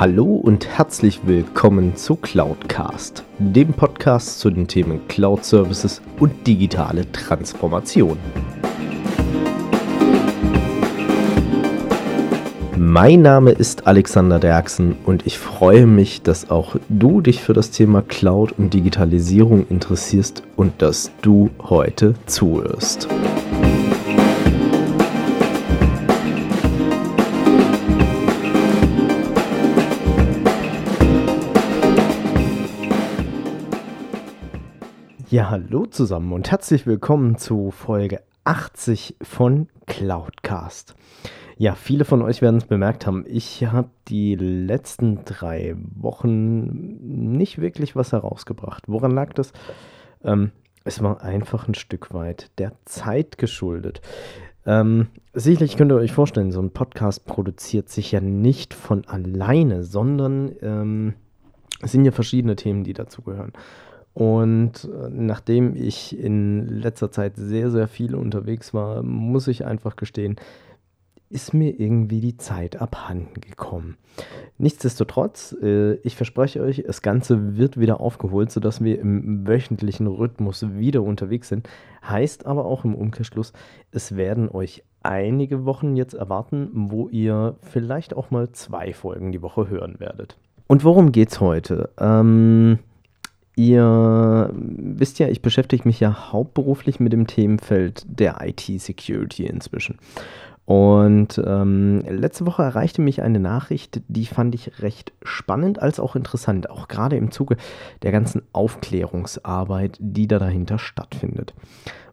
[0.00, 7.12] Hallo und herzlich willkommen zu Cloudcast, dem Podcast zu den Themen Cloud Services und digitale
[7.12, 8.16] Transformation.
[12.78, 17.70] Mein Name ist Alexander Derksen und ich freue mich, dass auch du dich für das
[17.70, 23.06] Thema Cloud und Digitalisierung interessierst und dass du heute zuhörst.
[35.30, 40.96] Ja, hallo zusammen und herzlich willkommen zu Folge 80 von Cloudcast.
[41.56, 47.60] Ja, viele von euch werden es bemerkt haben, ich habe die letzten drei Wochen nicht
[47.60, 48.88] wirklich was herausgebracht.
[48.88, 49.52] Woran lag das?
[50.24, 50.50] Ähm,
[50.82, 54.00] es war einfach ein Stück weit der Zeit geschuldet.
[54.66, 59.84] Ähm, sicherlich könnt ihr euch vorstellen, so ein Podcast produziert sich ja nicht von alleine,
[59.84, 61.14] sondern ähm,
[61.82, 63.52] es sind ja verschiedene Themen, die dazugehören.
[64.14, 69.96] Und äh, nachdem ich in letzter Zeit sehr, sehr viel unterwegs war, muss ich einfach
[69.96, 70.36] gestehen,
[71.30, 73.96] ist mir irgendwie die Zeit abhanden gekommen.
[74.58, 80.66] Nichtsdestotrotz, äh, ich verspreche euch, das Ganze wird wieder aufgeholt, sodass wir im wöchentlichen Rhythmus
[80.74, 81.68] wieder unterwegs sind.
[82.02, 83.52] Heißt aber auch im Umkehrschluss,
[83.92, 89.40] es werden euch einige Wochen jetzt erwarten, wo ihr vielleicht auch mal zwei Folgen die
[89.40, 90.36] Woche hören werdet.
[90.66, 91.90] Und worum geht's heute?
[91.98, 92.80] Ähm,
[93.56, 99.98] Ihr wisst ja, ich beschäftige mich ja hauptberuflich mit dem Themenfeld der IT-Security inzwischen.
[100.70, 106.14] Und ähm, letzte Woche erreichte mich eine Nachricht, die fand ich recht spannend als auch
[106.14, 107.56] interessant, auch gerade im Zuge
[108.02, 111.54] der ganzen Aufklärungsarbeit, die da dahinter stattfindet.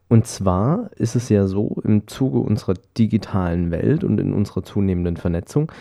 [0.08, 5.18] Und zwar ist es ja so, im Zuge unserer digitalen Welt und in unserer zunehmenden
[5.18, 5.72] Vernetzung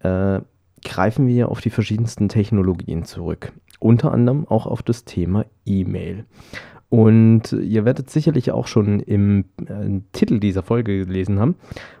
[0.00, 0.40] äh,
[0.84, 6.24] greifen wir auf die verschiedensten Technologien zurück unter anderem auch auf das Thema E-Mail.
[6.90, 11.56] Und ihr werdet sicherlich auch schon im äh, Titel dieser Folge gelesen haben.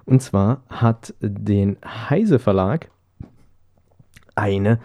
[0.06, 2.90] Und zwar hat den Heise Verlag
[4.34, 4.78] eine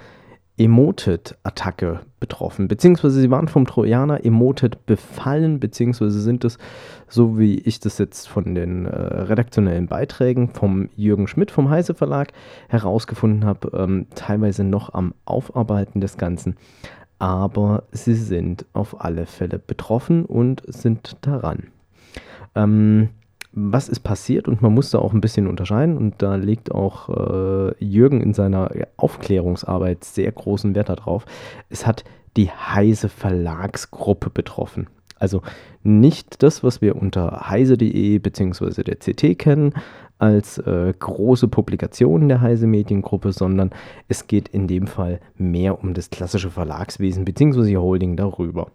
[0.57, 6.59] Emoted-Attacke betroffen, beziehungsweise sie waren vom Trojaner Emoted befallen, beziehungsweise sind es,
[7.07, 11.95] so wie ich das jetzt von den äh, redaktionellen Beiträgen vom Jürgen Schmidt vom Heise
[11.95, 12.33] Verlag
[12.69, 16.55] herausgefunden habe, ähm, teilweise noch am Aufarbeiten des Ganzen.
[17.17, 21.67] Aber sie sind auf alle Fälle betroffen und sind daran.
[22.55, 23.09] Ähm,
[23.53, 27.09] was ist passiert und man muss da auch ein bisschen unterscheiden und da legt auch
[27.09, 31.25] äh, Jürgen in seiner Aufklärungsarbeit sehr großen Wert darauf.
[31.69, 32.03] Es hat
[32.35, 34.87] die Heise Verlagsgruppe betroffen.
[35.19, 35.41] Also
[35.83, 38.83] nicht das, was wir unter heise.de bzw.
[38.83, 39.73] der CT kennen
[40.17, 43.69] als äh, große Publikation der Heise Mediengruppe, sondern
[44.07, 47.77] es geht in dem Fall mehr um das klassische Verlagswesen bzw.
[47.77, 48.67] Holding darüber.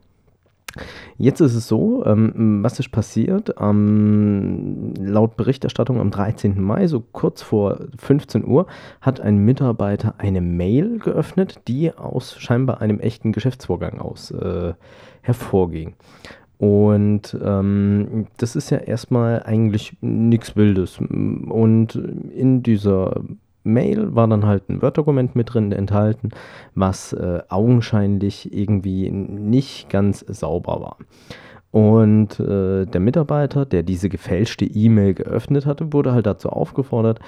[1.16, 3.54] Jetzt ist es so, ähm, was ist passiert?
[3.60, 6.60] Ähm, laut Berichterstattung am 13.
[6.60, 8.66] Mai, so kurz vor 15 Uhr,
[9.00, 14.74] hat ein Mitarbeiter eine Mail geöffnet, die aus scheinbar einem echten Geschäftsvorgang aus äh,
[15.22, 15.94] hervorging.
[16.58, 20.98] Und ähm, das ist ja erstmal eigentlich nichts Wildes.
[20.98, 23.22] Und in dieser
[23.68, 26.30] Mail war dann halt ein Word-Dokument mit drin enthalten,
[26.74, 30.96] was äh, augenscheinlich irgendwie nicht ganz sauber war.
[31.70, 37.20] Und äh, der Mitarbeiter, der diese gefälschte E-Mail geöffnet hatte, wurde halt dazu aufgefordert,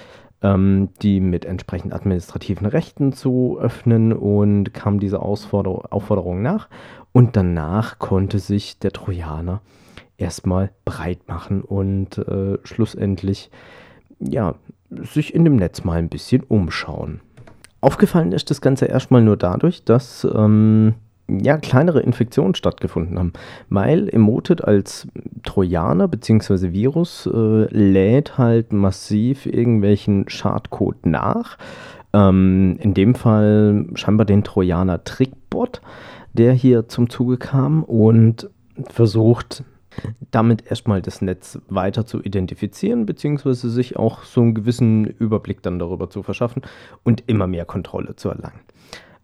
[0.42, 6.68] ähm, die mit entsprechend administrativen Rechten zu öffnen und kam diese Ausforder Aufforderung nach.
[7.12, 9.60] Und danach konnte sich der Trojaner
[10.16, 13.50] erstmal breit machen und äh, schlussendlich
[14.20, 14.54] ja,
[14.90, 17.20] sich in dem Netz mal ein bisschen umschauen.
[17.80, 20.94] Aufgefallen ist das Ganze erstmal nur dadurch, dass ähm,
[21.28, 23.32] ja, kleinere Infektionen stattgefunden haben.
[23.68, 25.06] Weil Emotet als
[25.42, 26.72] Trojaner bzw.
[26.72, 31.56] Virus äh, lädt halt massiv irgendwelchen Schadcode nach.
[32.12, 35.80] Ähm, in dem Fall scheinbar den Trojaner Trickbot,
[36.32, 38.50] der hier zum Zuge kam und
[38.88, 39.64] versucht
[40.30, 45.78] damit erstmal das Netz weiter zu identifizieren, beziehungsweise sich auch so einen gewissen Überblick dann
[45.78, 46.62] darüber zu verschaffen
[47.02, 48.60] und immer mehr Kontrolle zu erlangen.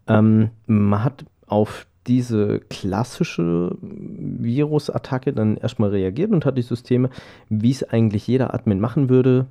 [0.07, 7.09] Ähm, man hat auf diese klassische Virusattacke dann erstmal reagiert und hat die Systeme,
[7.49, 9.47] wie es eigentlich jeder Admin machen würde,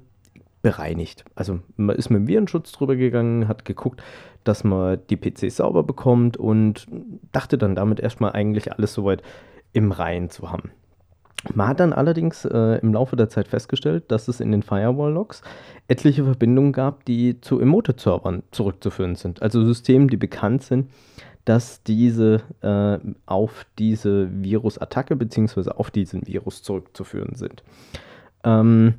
[0.62, 1.24] bereinigt.
[1.34, 4.02] Also man ist mit dem Virenschutz drüber gegangen, hat geguckt,
[4.42, 6.86] dass man die PCs sauber bekommt und
[7.32, 9.22] dachte dann damit erstmal eigentlich alles soweit
[9.72, 10.70] im Reihen zu haben.
[11.54, 15.42] Man hat dann allerdings äh, im Laufe der Zeit festgestellt, dass es in den Firewall-Logs
[15.88, 19.42] etliche Verbindungen gab, die zu Emoted-Servern zurückzuführen sind.
[19.42, 20.90] Also Systemen, die bekannt sind,
[21.44, 25.70] dass diese äh, auf diese Virusattacke bzw.
[25.70, 27.62] auf diesen Virus zurückzuführen sind.
[28.42, 28.94] Ähm,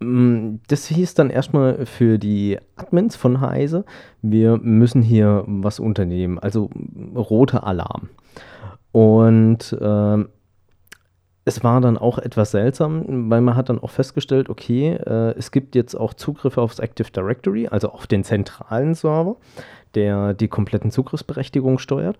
[0.00, 3.86] mm, das hieß dann erstmal für die Admins von Heise,
[4.20, 6.68] wir müssen hier was unternehmen, also
[7.14, 8.10] roter Alarm.
[8.92, 10.28] Und ähm,
[11.44, 15.50] es war dann auch etwas seltsam, weil man hat dann auch festgestellt, okay, äh, es
[15.50, 19.36] gibt jetzt auch Zugriffe aufs Active Directory, also auf den zentralen Server,
[19.94, 22.16] der die kompletten Zugriffsberechtigungen steuert.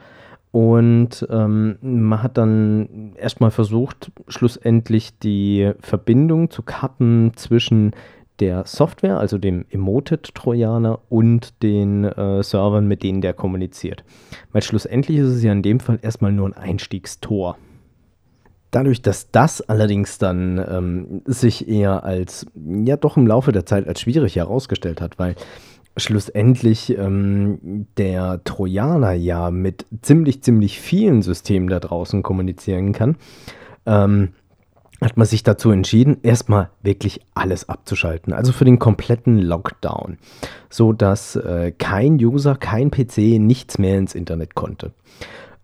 [0.53, 7.93] Und ähm, man hat dann erstmal versucht, schlussendlich die Verbindung zu kappen zwischen
[8.41, 14.05] der Software, also dem Emoted-Trojaner und den äh, Servern, mit denen der kommuniziert.
[14.53, 17.56] Weil schlussendlich ist es ja in dem Fall erstmal nur ein Einstiegstor.
[18.75, 23.87] Dadurch, dass das allerdings dann ähm, sich eher als, ja doch im Laufe der Zeit
[23.87, 25.37] als schwierig herausgestellt hat, weil
[25.97, 33.15] schlussendlich ähm, der Trojaner ja mit ziemlich, ziemlich vielen Systemen da draußen kommunizieren kann,
[33.87, 34.31] ähm,
[35.00, 38.32] hat man sich dazu entschieden, erstmal wirklich alles abzuschalten.
[38.32, 40.19] Also für den kompletten Lockdown.
[40.69, 44.94] So dass äh, kein User, kein PC nichts mehr ins Internet konnte.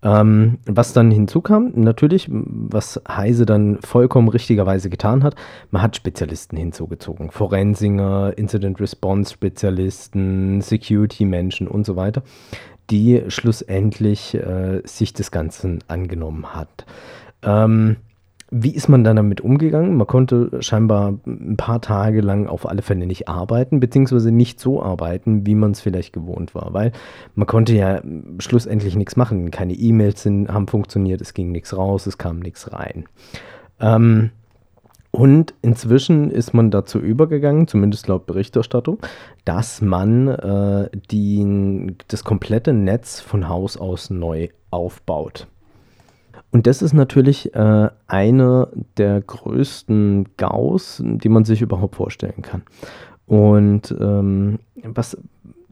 [0.02, 5.34] Ähm, was dann hinzukam, natürlich, was Heise dann vollkommen richtigerweise getan hat,
[5.70, 7.30] man hat Spezialisten hinzugezogen.
[7.30, 12.22] Forensinger, Incident Response Spezialisten, Security-Menschen und so weiter,
[12.88, 16.86] die schlussendlich äh, sich des Ganzen angenommen hat.
[17.42, 17.96] Ähm,
[18.50, 19.94] wie ist man dann damit umgegangen?
[19.94, 24.82] Man konnte scheinbar ein paar Tage lang auf alle Fälle nicht arbeiten, beziehungsweise nicht so
[24.82, 26.90] arbeiten, wie man es vielleicht gewohnt war, weil
[27.34, 28.02] man konnte ja
[28.38, 29.52] schlussendlich nichts machen.
[29.52, 33.04] Keine E-Mails haben funktioniert, es ging nichts raus, es kam nichts rein.
[33.78, 34.30] Ähm,
[35.12, 38.98] und inzwischen ist man dazu übergegangen, zumindest laut Berichterstattung,
[39.44, 45.48] dass man äh, die, das komplette Netz von Haus aus neu aufbaut.
[46.52, 52.62] Und das ist natürlich äh, eine der größten Gaus, die man sich überhaupt vorstellen kann.
[53.26, 55.16] Und ähm, was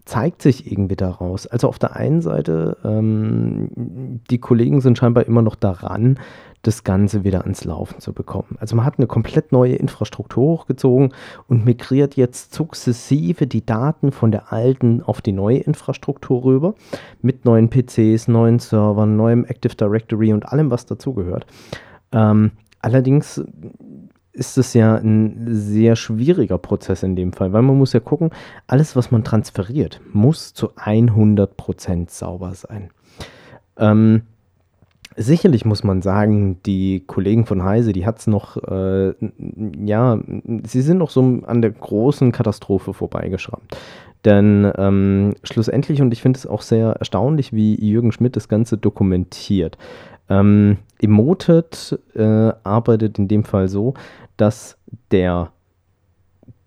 [0.05, 1.47] zeigt sich irgendwie daraus?
[1.47, 6.19] Also auf der einen Seite, ähm, die Kollegen sind scheinbar immer noch daran,
[6.63, 8.57] das Ganze wieder ans Laufen zu bekommen.
[8.59, 11.15] Also man hat eine komplett neue Infrastruktur hochgezogen
[11.47, 16.75] und migriert jetzt sukzessive die Daten von der alten auf die neue Infrastruktur rüber
[17.23, 21.47] mit neuen PCs, neuen Servern, neuem Active Directory und allem, was dazugehört.
[22.13, 23.43] Ähm, allerdings
[24.33, 28.31] ist es ja ein sehr schwieriger Prozess in dem Fall, weil man muss ja gucken,
[28.67, 32.91] alles, was man transferiert, muss zu 100% sauber sein.
[33.77, 34.23] Ähm,
[35.21, 39.15] Sicherlich muss man sagen, die Kollegen von Heise, die hat es noch, äh,
[39.85, 40.21] ja,
[40.63, 43.77] sie sind noch so an der großen Katastrophe vorbeigeschrammt.
[44.25, 48.79] Denn ähm, schlussendlich, und ich finde es auch sehr erstaunlich, wie Jürgen Schmidt das Ganze
[48.79, 49.77] dokumentiert.
[50.29, 53.95] Ähm, Emoted äh, arbeitet in dem Fall so,
[54.37, 54.79] dass
[55.11, 55.51] der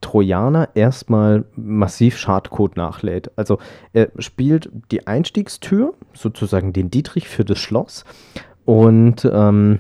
[0.02, 3.32] Trojaner erstmal massiv Schadcode nachlädt.
[3.36, 3.60] Also
[3.94, 8.04] er spielt die Einstiegstür, sozusagen den Dietrich für das Schloss
[8.66, 9.80] und ähm,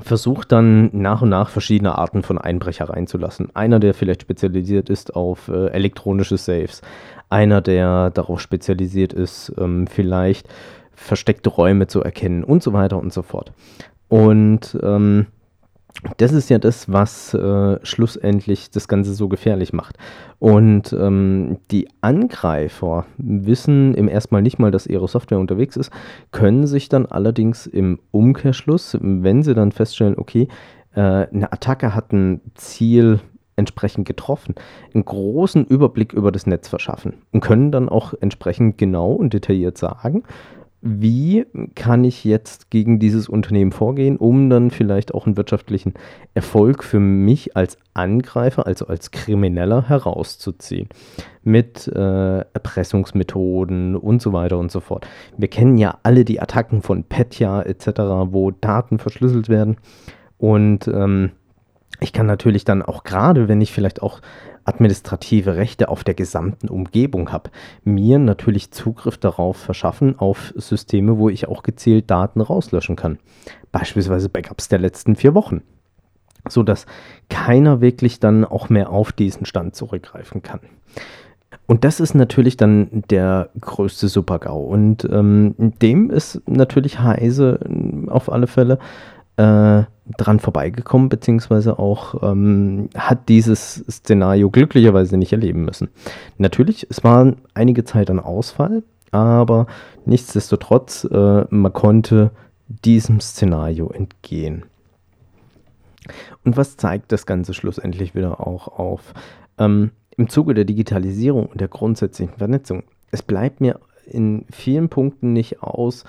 [0.00, 3.54] versucht dann nach und nach verschiedene Arten von Einbrecher reinzulassen.
[3.54, 6.82] Einer, der vielleicht spezialisiert ist auf äh, elektronische Saves.
[7.28, 10.48] Einer, der darauf spezialisiert ist, ähm, vielleicht
[10.92, 13.52] versteckte Räume zu erkennen und so weiter und so fort.
[14.08, 15.26] Und ähm,
[16.16, 19.96] das ist ja das, was äh, schlussendlich das Ganze so gefährlich macht.
[20.38, 25.90] Und ähm, die Angreifer wissen im ersten Mal nicht mal, dass ihre Software unterwegs ist,
[26.30, 30.48] können sich dann allerdings im Umkehrschluss, wenn sie dann feststellen, okay,
[30.94, 33.20] äh, eine Attacke hat ein Ziel
[33.56, 34.54] entsprechend getroffen,
[34.94, 39.76] einen großen Überblick über das Netz verschaffen und können dann auch entsprechend genau und detailliert
[39.76, 40.22] sagen,
[40.82, 45.94] wie kann ich jetzt gegen dieses Unternehmen vorgehen, um dann vielleicht auch einen wirtschaftlichen
[46.32, 50.88] Erfolg für mich als Angreifer, also als Krimineller herauszuziehen.
[51.42, 55.06] Mit äh, Erpressungsmethoden und so weiter und so fort.
[55.36, 57.86] Wir kennen ja alle die Attacken von Petya etc.,
[58.30, 59.76] wo Daten verschlüsselt werden.
[60.38, 61.32] Und ähm,
[62.00, 64.20] ich kann natürlich dann auch gerade, wenn ich vielleicht auch
[64.64, 67.50] administrative Rechte auf der gesamten Umgebung habe,
[67.84, 73.18] mir natürlich Zugriff darauf verschaffen auf Systeme, wo ich auch gezielt Daten rauslöschen kann.
[73.72, 75.62] Beispielsweise Backups der letzten vier Wochen.
[76.48, 76.86] So dass
[77.28, 80.60] keiner wirklich dann auch mehr auf diesen Stand zurückgreifen kann.
[81.66, 84.60] Und das ist natürlich dann der größte Super-GAU.
[84.60, 87.60] Und ähm, dem ist natürlich Heise
[88.08, 88.78] auf alle Fälle
[89.36, 89.84] äh,
[90.16, 95.88] dran vorbeigekommen, beziehungsweise auch ähm, hat dieses Szenario glücklicherweise nicht erleben müssen.
[96.38, 99.66] Natürlich, es war einige Zeit ein Ausfall, aber
[100.04, 102.30] nichtsdestotrotz, äh, man konnte
[102.68, 104.64] diesem Szenario entgehen.
[106.44, 109.14] Und was zeigt das Ganze schlussendlich wieder auch auf?
[109.58, 115.32] Ähm, Im Zuge der Digitalisierung und der grundsätzlichen Vernetzung, es bleibt mir in vielen Punkten
[115.32, 116.04] nicht aus,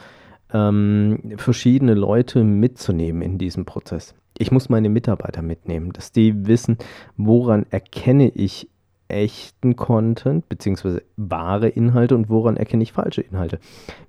[0.54, 4.16] ähm, verschiedene Leute mitzunehmen in diesem Prozess.
[4.38, 6.78] Ich muss meine Mitarbeiter mitnehmen, dass die wissen,
[7.18, 8.70] woran erkenne ich
[9.08, 11.02] echten Content bzw.
[11.18, 13.60] wahre Inhalte und woran erkenne ich falsche Inhalte.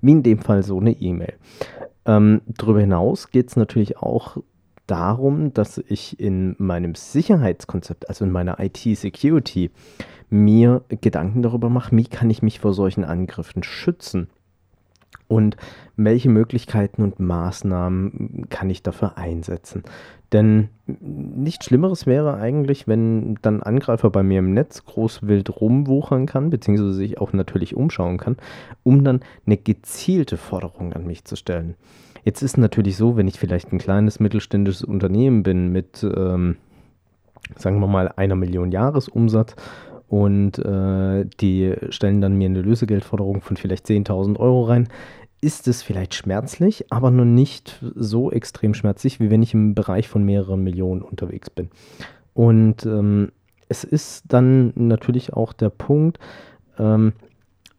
[0.01, 1.33] Wie in dem Fall so eine E-Mail.
[2.05, 4.37] Ähm, darüber hinaus geht es natürlich auch
[4.87, 9.71] darum, dass ich in meinem Sicherheitskonzept, also in meiner IT-Security,
[10.29, 14.29] mir Gedanken darüber mache, wie kann ich mich vor solchen Angriffen schützen
[15.33, 15.57] und
[15.95, 19.83] welche Möglichkeiten und Maßnahmen kann ich dafür einsetzen.
[20.31, 26.27] Denn nichts Schlimmeres wäre eigentlich, wenn dann Angreifer bei mir im Netz groß wild rumwuchern
[26.27, 28.37] kann, beziehungsweise sich auch natürlich umschauen kann,
[28.83, 31.75] um dann eine gezielte Forderung an mich zu stellen.
[32.23, 36.57] Jetzt ist natürlich so, wenn ich vielleicht ein kleines mittelständisches Unternehmen bin mit, ähm,
[37.55, 39.55] sagen wir mal, einer Million Jahresumsatz
[40.13, 44.87] und äh, die stellen dann mir eine Lösegeldforderung von vielleicht 10.000 Euro rein,
[45.43, 50.07] ist es vielleicht schmerzlich, aber noch nicht so extrem schmerzlich, wie wenn ich im Bereich
[50.07, 51.69] von mehreren Millionen unterwegs bin.
[52.33, 53.31] Und ähm,
[53.67, 56.19] es ist dann natürlich auch der Punkt,
[56.79, 57.13] ähm,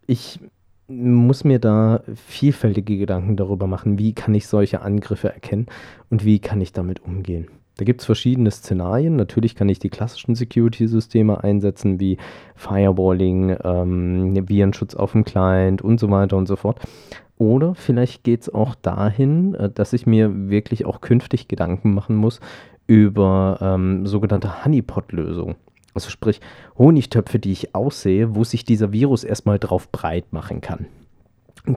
[0.06, 0.38] ich
[0.87, 5.66] muss mir da vielfältige Gedanken darüber machen, wie kann ich solche Angriffe erkennen
[6.11, 7.49] und wie kann ich damit umgehen.
[7.76, 9.16] Da gibt es verschiedene Szenarien.
[9.16, 12.18] Natürlich kann ich die klassischen Security-Systeme einsetzen, wie
[12.54, 16.80] Firewalling, ähm, Virenschutz auf dem Client und so weiter und so fort.
[17.38, 22.16] Oder vielleicht geht es auch dahin, äh, dass ich mir wirklich auch künftig Gedanken machen
[22.16, 22.40] muss
[22.86, 25.56] über ähm, sogenannte Honeypot-Lösungen.
[25.94, 26.40] Also sprich
[26.76, 30.86] Honigtöpfe, die ich aussehe, wo sich dieser Virus erstmal drauf breit machen kann.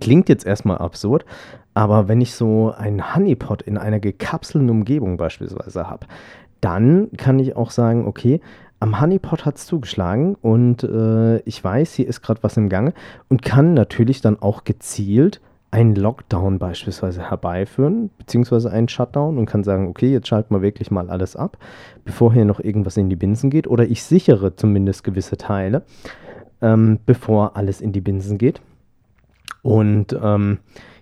[0.01, 1.23] Klingt jetzt erstmal absurd,
[1.73, 6.07] aber wenn ich so einen Honeypot in einer gekapselten Umgebung beispielsweise habe,
[6.59, 8.41] dann kann ich auch sagen, okay,
[8.79, 12.93] am Honeypot hat es zugeschlagen und äh, ich weiß, hier ist gerade was im Gange
[13.27, 19.63] und kann natürlich dann auch gezielt einen Lockdown beispielsweise herbeiführen, beziehungsweise einen Shutdown und kann
[19.63, 21.57] sagen, okay, jetzt schalten wir wirklich mal alles ab,
[22.05, 23.67] bevor hier noch irgendwas in die Binsen geht.
[23.67, 25.83] Oder ich sichere zumindest gewisse Teile,
[26.61, 28.61] ähm, bevor alles in die Binsen geht.
[29.61, 30.59] Und ähm,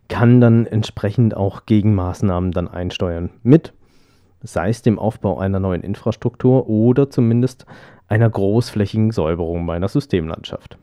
[0.10, 3.74] kann dann entsprechend auch Gegenmaßnahmen dann einsteuern mit,
[4.46, 7.66] sei es dem Aufbau einer neuen Infrastruktur oder zumindest
[8.08, 10.78] einer großflächigen Säuberung meiner Systemlandschaft.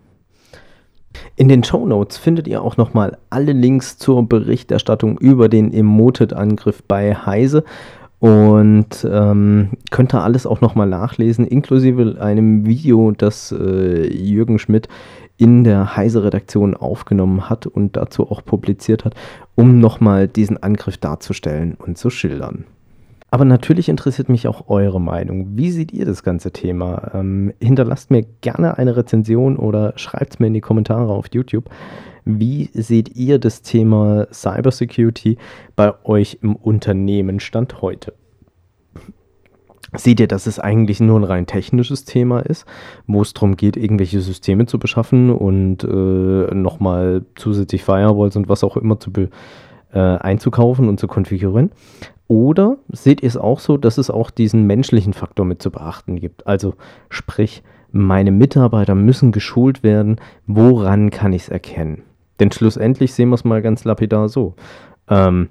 [1.36, 6.82] In den Show Notes findet ihr auch nochmal alle Links zur Berichterstattung über den Emoted-Angriff
[6.82, 7.64] bei Heise
[8.18, 14.88] und ähm, könnt ihr alles auch nochmal nachlesen, inklusive einem Video, das äh, Jürgen Schmidt
[15.38, 19.14] in der Heise-Redaktion aufgenommen hat und dazu auch publiziert hat,
[19.56, 22.64] um nochmal diesen Angriff darzustellen und zu schildern.
[23.32, 25.56] Aber natürlich interessiert mich auch eure Meinung.
[25.56, 27.12] Wie seht ihr das ganze Thema?
[27.14, 31.70] Ähm, hinterlasst mir gerne eine Rezension oder schreibt es mir in die Kommentare auf YouTube.
[32.26, 35.38] Wie seht ihr das Thema Cybersecurity
[35.76, 38.12] bei euch im Unternehmen Stand heute?
[39.96, 42.66] Seht ihr, dass es eigentlich nur ein rein technisches Thema ist,
[43.06, 48.62] wo es darum geht, irgendwelche Systeme zu beschaffen und äh, nochmal zusätzlich Firewalls und was
[48.62, 49.10] auch immer zu
[49.94, 51.70] äh, einzukaufen und zu konfigurieren?
[52.28, 56.16] Oder seht ihr es auch so, dass es auch diesen menschlichen Faktor mit zu beachten
[56.16, 56.46] gibt?
[56.46, 56.74] Also
[57.10, 62.02] sprich, meine Mitarbeiter müssen geschult werden, woran kann ich es erkennen?
[62.40, 64.54] Denn schlussendlich sehen wir es mal ganz lapidar so.
[65.08, 65.50] Ähm,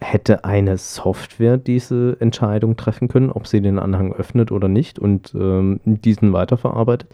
[0.00, 5.34] hätte eine Software diese Entscheidung treffen können, ob sie den Anhang öffnet oder nicht und
[5.34, 7.08] ähm, diesen weiterverarbeitet?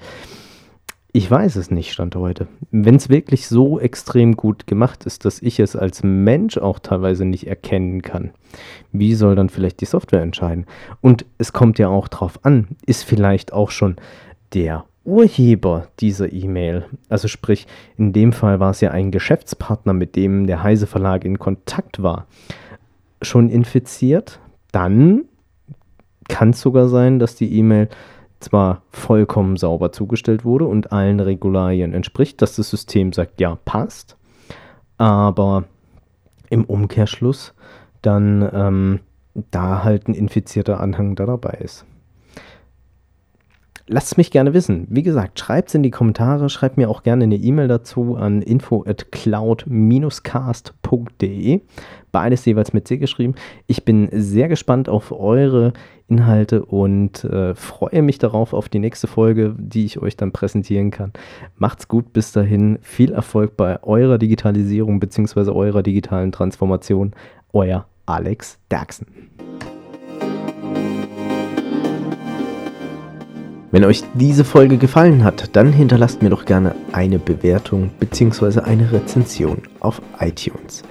[1.14, 2.48] Ich weiß es nicht, Stand heute.
[2.70, 7.26] Wenn es wirklich so extrem gut gemacht ist, dass ich es als Mensch auch teilweise
[7.26, 8.30] nicht erkennen kann,
[8.92, 10.64] wie soll dann vielleicht die Software entscheiden?
[11.02, 13.96] Und es kommt ja auch drauf an, ist vielleicht auch schon
[14.54, 17.66] der Urheber dieser E-Mail, also sprich,
[17.98, 22.02] in dem Fall war es ja ein Geschäftspartner, mit dem der Heise Verlag in Kontakt
[22.02, 22.26] war,
[23.20, 24.40] schon infiziert,
[24.70, 25.24] dann
[26.28, 27.88] kann es sogar sein, dass die E-Mail
[28.42, 34.16] zwar vollkommen sauber zugestellt wurde und allen Regularien entspricht, dass das System sagt, ja, passt,
[34.98, 35.64] aber
[36.50, 37.54] im Umkehrschluss
[38.02, 39.00] dann ähm,
[39.50, 41.86] da halt ein infizierter Anhang da dabei ist.
[43.86, 44.86] Lasst mich gerne wissen.
[44.90, 48.42] Wie gesagt, schreibt es in die Kommentare, schreibt mir auch gerne eine E-Mail dazu an
[48.42, 51.60] info at cloud-cast.de.
[52.12, 53.34] Beides jeweils mit C geschrieben.
[53.66, 55.72] Ich bin sehr gespannt auf eure
[56.08, 60.90] Inhalte und äh, freue mich darauf auf die nächste Folge, die ich euch dann präsentieren
[60.90, 61.12] kann.
[61.56, 62.78] Macht's gut, bis dahin.
[62.82, 65.50] Viel Erfolg bei eurer Digitalisierung bzw.
[65.50, 67.12] eurer digitalen Transformation.
[67.52, 69.06] Euer Alex Derksen.
[73.72, 78.60] Wenn euch diese Folge gefallen hat, dann hinterlasst mir doch gerne eine Bewertung bzw.
[78.60, 80.82] eine Rezension auf iTunes.